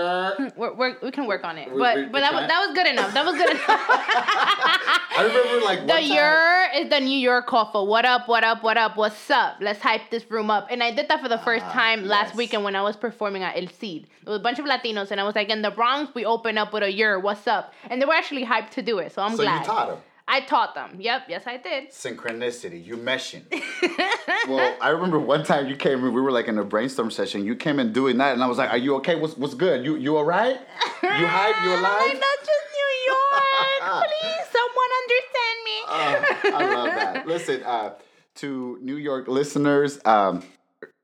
[0.64, 2.74] We're, we're, we can work on it, We- but we- but that was that was
[2.74, 3.12] good enough.
[3.12, 3.64] That was good enough.
[3.68, 8.62] i remember like The your is the New York call for what up, what up,
[8.62, 9.56] what up, what's up?
[9.60, 10.68] Let's hype this room up.
[10.70, 13.42] And I did that for the first Ah, time last weekend when I was performing
[13.42, 14.06] at El Cid.
[14.24, 16.56] There was a bunch of Latinos, and I was like, in the Bronx, we open
[16.58, 17.72] up with a your, what's up?
[17.90, 19.60] And they were actually hyped to do it, so I'm so glad.
[19.60, 20.96] you taught him I taught them.
[21.00, 21.90] Yep, yes, I did.
[21.90, 23.42] synchronicity you meshing
[24.48, 27.44] well i remember one time you came in we were like in a brainstorm session
[27.44, 29.84] you came in doing that and i was like are you okay what's what's good
[29.84, 30.58] you you all right
[31.02, 34.06] you hype you alive Not just New York.
[34.08, 35.76] Please, someone understand me.
[35.86, 37.26] Uh, I love that.
[37.26, 37.94] Listen, uh,
[38.36, 40.42] to New York listeners, um,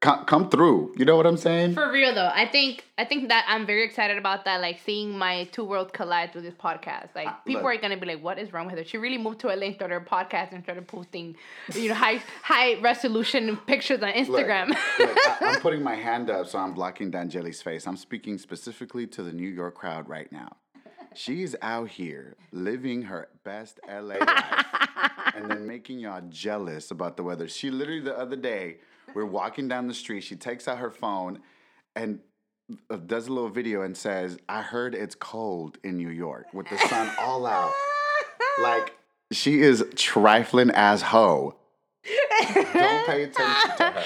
[0.00, 0.94] come, come through.
[0.96, 1.74] You know what I'm saying?
[1.74, 4.60] For real though, I think I think that I'm very excited about that.
[4.60, 7.08] Like seeing my two worlds collide through this podcast.
[7.14, 7.74] Like Uh, people look.
[7.74, 9.74] are gonna be like, "What is wrong with her?" She really moved to LA, and
[9.74, 11.36] started a podcast, and started posting,
[11.74, 14.68] you know, high high resolution pictures on Look, Instagram.
[14.68, 17.86] look, I, I'm putting my hand up, so I'm blocking Dangeli's face.
[17.86, 20.56] I'm speaking specifically to the New York crowd right now.
[21.14, 24.66] She's out here living her best LA life
[25.34, 27.48] and then making y'all jealous about the weather.
[27.48, 28.78] She literally the other day,
[29.14, 30.22] we're walking down the street.
[30.22, 31.40] She takes out her phone
[31.96, 32.20] and
[32.88, 36.68] uh, does a little video and says, "I heard it's cold in New York with
[36.68, 37.72] the sun all out."
[38.60, 38.94] Like
[39.32, 41.56] she is trifling as hoe.
[42.54, 44.04] Don't pay attention to her.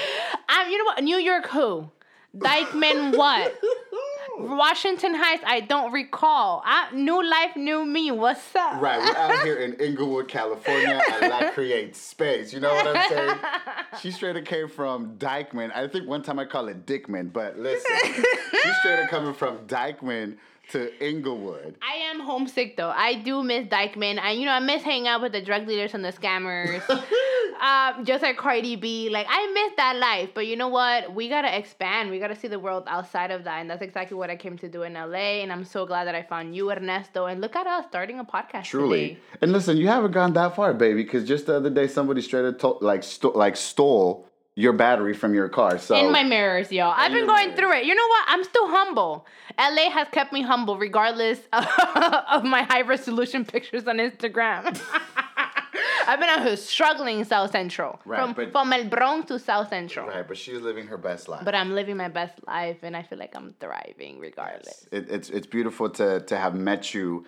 [0.48, 1.02] I'm, you know what?
[1.02, 1.90] New York who?
[2.36, 3.58] Dyckman what?
[4.38, 6.62] Washington Heights, I don't recall.
[6.64, 8.10] I, new life, new me.
[8.10, 8.80] What's up?
[8.80, 12.52] Right, we're out here in Inglewood, California, and that creates space.
[12.52, 13.38] You know what I'm saying?
[14.00, 15.70] She straight up came from Dyckman.
[15.72, 19.58] I think one time I call it Dickman, but listen, she straight up coming from
[19.68, 20.36] Dyckman
[20.70, 21.76] to Inglewood.
[21.82, 22.90] I am homesick though.
[22.90, 24.18] I do miss Dyckman.
[24.18, 26.82] I you know I miss hanging out with the drug dealers and the scammers.
[27.60, 29.08] um, just like Cardi B.
[29.10, 30.30] Like I miss that life.
[30.34, 31.14] But you know what?
[31.14, 32.10] We gotta expand.
[32.10, 33.60] We gotta see the world outside of that.
[33.60, 35.42] And that's exactly what I came to do in LA.
[35.42, 37.26] And I'm so glad that I found you, Ernesto.
[37.26, 38.64] And look at us starting a podcast.
[38.64, 39.08] Truly.
[39.08, 39.20] today.
[39.40, 42.44] And listen, you haven't gone that far, baby, because just the other day somebody straight
[42.46, 45.78] up to- like sto- like stole your battery from your car.
[45.78, 46.94] So In my mirrors, y'all.
[46.96, 47.58] I've been going mirrors.
[47.58, 47.84] through it.
[47.84, 48.24] You know what?
[48.28, 49.26] I'm still humble.
[49.58, 54.80] LA has kept me humble regardless of my high resolution pictures on Instagram.
[56.06, 57.98] I've been out here struggling in South Central.
[58.04, 60.06] Right, from, but- from El Bronx to South Central.
[60.06, 61.44] right, but she's living her best life.
[61.44, 64.86] But I'm living my best life and I feel like I'm thriving regardless.
[64.92, 67.24] It, it's it's beautiful to to have met you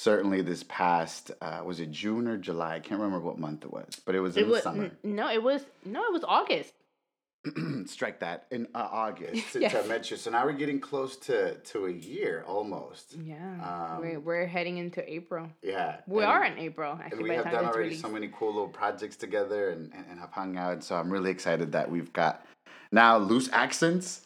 [0.00, 2.74] certainly this past uh, was it June or July?
[2.76, 4.84] I can't remember what month it was, but it was in It the summer.
[4.84, 6.72] n- no, it was no, it was August.
[7.86, 9.86] Strike that in uh, August to, Yes.
[9.88, 10.16] met you.
[10.16, 13.14] So now we're getting close to to a year almost.
[13.14, 15.48] Yeah, Um, we're we're heading into April.
[15.62, 17.22] Yeah, We and- are in April And actually.
[17.30, 18.02] we have done already released.
[18.02, 20.82] so many cool little projects together and, and, and have hung out.
[20.82, 22.44] So I'm really excited that we've got
[22.90, 24.22] now loose accents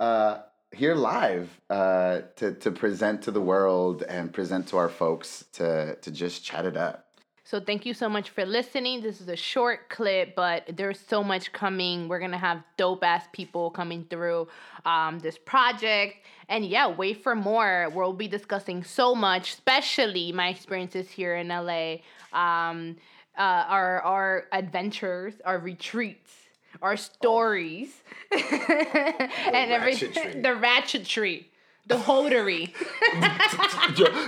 [0.00, 0.38] uh,
[0.72, 5.96] here live uh, to, to present to the world and present to our folks to,
[5.96, 7.06] to just chat it up.
[7.44, 9.02] So thank you so much for listening.
[9.02, 12.08] This is a short clip, but there's so much coming.
[12.08, 14.48] We're gonna have dope ass people coming through
[14.84, 16.16] um, this project,
[16.48, 17.88] and yeah, wait for more.
[17.94, 21.98] We'll be discussing so much, especially my experiences here in LA,
[22.32, 22.96] um,
[23.38, 26.45] uh, our our adventures, our retreats.
[26.82, 27.90] Our stories
[28.32, 30.42] and everything.
[30.42, 31.46] The ratchetry,
[31.86, 32.72] the hodery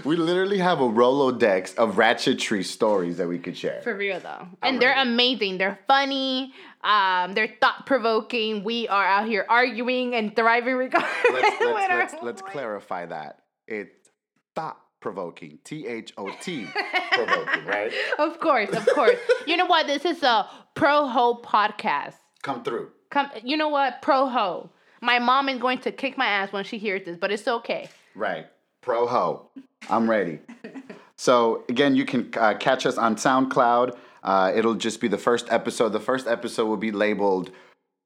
[0.04, 3.80] we literally have a Rolodex of ratchetry stories that we could share.
[3.82, 4.28] For real though.
[4.40, 5.10] I'm And they're ready.
[5.10, 5.58] amazing.
[5.58, 6.52] They're funny.
[6.84, 8.62] Um, they're thought provoking.
[8.64, 11.12] We are out here arguing and thriving regardless.
[11.32, 13.40] let's, let's, let's, let's clarify that.
[13.66, 14.08] It's
[14.54, 15.58] thought provoking.
[15.64, 16.66] T H O T
[17.12, 17.92] provoking, right?
[18.18, 19.18] Of course, of course.
[19.46, 19.86] you know what?
[19.86, 22.14] This is a pro ho podcast.
[22.42, 22.90] Come through.
[23.10, 24.02] Come you know what?
[24.02, 24.70] Pro ho.
[25.00, 27.88] My mom is going to kick my ass when she hears this, but it's okay.
[28.14, 28.46] Right.
[28.80, 29.50] Pro ho.
[29.88, 30.40] I'm ready.
[31.18, 33.98] So, again, you can uh, catch us on SoundCloud.
[34.22, 35.88] Uh, it'll just be the first episode.
[35.88, 37.50] The first episode will be labeled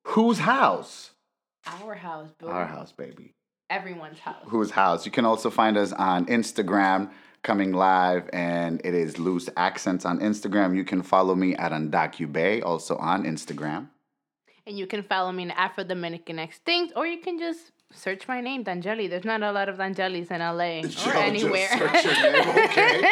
[0.09, 1.11] Whose House?
[1.67, 2.49] Our house, boo.
[2.49, 3.35] Our house, baby.
[3.69, 4.45] Everyone's house.
[4.47, 5.05] Whose House?
[5.05, 7.11] You can also find us on Instagram
[7.43, 10.75] coming live, and it is Loose Accents on Instagram.
[10.75, 13.89] You can follow me at Undocubae, also on Instagram.
[14.67, 18.41] And you can follow me in Afro Dominican Instincts, or you can just search my
[18.41, 19.09] name, Dangeli.
[19.09, 21.69] There's not a lot of Dangelis in LA or anywhere.
[21.69, 23.05] Just search okay?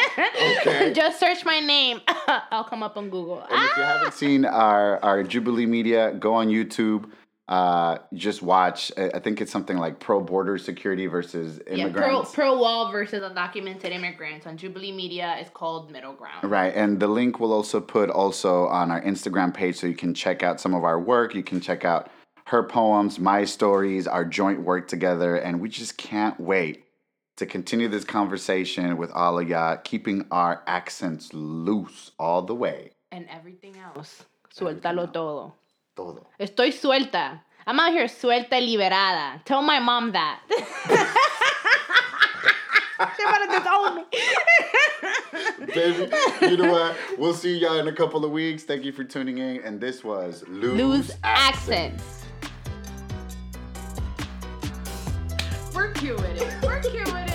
[0.61, 0.93] Okay.
[0.95, 2.01] Just search my name.
[2.51, 3.41] I'll come up on Google.
[3.51, 4.11] And if you haven't ah!
[4.11, 7.11] seen our, our Jubilee Media, go on YouTube.
[7.51, 8.93] Uh, just watch.
[8.97, 11.99] I think it's something like pro border security versus immigrants.
[11.99, 16.49] yeah, pro, pro wall versus undocumented immigrants on Jubilee Media is called Middle Ground.
[16.49, 20.15] Right, and the link will also put also on our Instagram page, so you can
[20.15, 21.35] check out some of our work.
[21.35, 22.09] You can check out
[22.45, 26.85] her poems, my stories, our joint work together, and we just can't wait
[27.37, 32.93] to continue this conversation with all of y'all, keeping our accents loose all the way.
[33.11, 34.25] And everything else.
[34.55, 35.55] Suéltalo todo.
[36.01, 36.27] Todo.
[36.39, 37.43] Estoy suelta.
[37.67, 39.45] I'm out here suelta y liberada.
[39.45, 40.41] Tell my mom that.
[43.17, 44.05] she wanted to me.
[45.75, 46.97] Baby, you know what?
[47.19, 48.63] We'll see y'all in a couple of weeks.
[48.63, 49.63] Thank you for tuning in.
[49.63, 52.25] And this was Lose, Lose Accents.
[52.41, 52.75] accents.
[55.75, 56.65] We're cute with it.
[56.65, 57.30] We're cute with it.